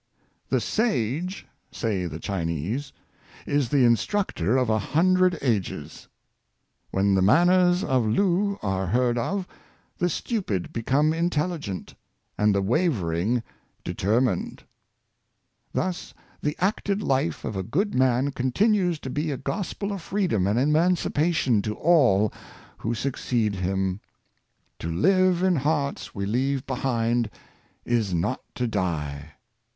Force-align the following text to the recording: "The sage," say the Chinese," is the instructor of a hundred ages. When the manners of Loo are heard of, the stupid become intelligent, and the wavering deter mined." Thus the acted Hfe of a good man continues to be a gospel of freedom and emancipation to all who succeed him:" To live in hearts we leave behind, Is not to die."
"The 0.49 0.59
sage," 0.59 1.45
say 1.71 2.07
the 2.07 2.17
Chinese," 2.19 2.91
is 3.45 3.69
the 3.69 3.85
instructor 3.85 4.57
of 4.57 4.67
a 4.67 4.79
hundred 4.79 5.37
ages. 5.43 6.07
When 6.89 7.13
the 7.13 7.21
manners 7.21 7.83
of 7.83 8.07
Loo 8.07 8.57
are 8.63 8.87
heard 8.87 9.19
of, 9.19 9.47
the 9.99 10.09
stupid 10.09 10.73
become 10.73 11.13
intelligent, 11.13 11.93
and 12.35 12.55
the 12.55 12.63
wavering 12.63 13.43
deter 13.83 14.19
mined." 14.19 14.63
Thus 15.71 16.15
the 16.41 16.55
acted 16.59 17.01
Hfe 17.01 17.43
of 17.45 17.55
a 17.55 17.61
good 17.61 17.93
man 17.93 18.31
continues 18.31 18.97
to 19.01 19.11
be 19.11 19.29
a 19.29 19.37
gospel 19.37 19.91
of 19.91 20.01
freedom 20.01 20.47
and 20.47 20.57
emancipation 20.57 21.61
to 21.61 21.75
all 21.75 22.33
who 22.79 22.95
succeed 22.95 23.53
him:" 23.53 23.99
To 24.79 24.89
live 24.91 25.43
in 25.43 25.57
hearts 25.57 26.15
we 26.15 26.25
leave 26.25 26.65
behind, 26.65 27.29
Is 27.85 28.15
not 28.15 28.41
to 28.55 28.65
die." 28.65 29.33